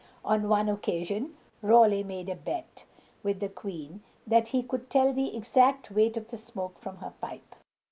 On 0.25 0.49
one 0.49 0.67
occasion 0.67 1.37
Raleigh 1.61 2.01
made 2.03 2.27
a 2.27 2.33
bet 2.35 2.85
with 3.21 3.39
the 3.39 3.47
queen 3.49 4.01
that 4.25 4.47
he 4.47 4.63
could 4.63 4.89
tell 4.89 5.13
the 5.13 5.37
exact 5.37 5.91
weight 5.91 6.17
of 6.17 6.29
the 6.29 6.37
smoke 6.37 6.79
from 6.79 6.97
her 6.97 7.13
pipe. 7.21 7.53